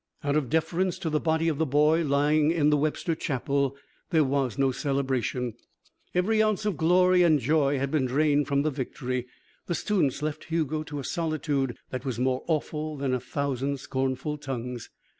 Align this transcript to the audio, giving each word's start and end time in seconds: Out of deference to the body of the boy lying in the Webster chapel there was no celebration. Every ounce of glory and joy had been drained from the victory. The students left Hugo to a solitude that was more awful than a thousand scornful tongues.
Out 0.23 0.35
of 0.35 0.49
deference 0.49 0.97
to 0.97 1.11
the 1.11 1.19
body 1.19 1.47
of 1.47 1.59
the 1.59 1.65
boy 1.67 2.03
lying 2.03 2.49
in 2.49 2.71
the 2.71 2.75
Webster 2.77 3.13
chapel 3.13 3.75
there 4.09 4.23
was 4.23 4.57
no 4.57 4.71
celebration. 4.71 5.53
Every 6.15 6.41
ounce 6.41 6.65
of 6.65 6.75
glory 6.75 7.21
and 7.21 7.39
joy 7.39 7.77
had 7.77 7.91
been 7.91 8.07
drained 8.07 8.47
from 8.47 8.63
the 8.63 8.71
victory. 8.71 9.27
The 9.67 9.75
students 9.75 10.23
left 10.23 10.45
Hugo 10.45 10.81
to 10.81 10.97
a 10.97 11.03
solitude 11.03 11.77
that 11.91 12.03
was 12.03 12.17
more 12.17 12.43
awful 12.47 12.97
than 12.97 13.13
a 13.13 13.19
thousand 13.19 13.79
scornful 13.79 14.39
tongues. 14.39 14.89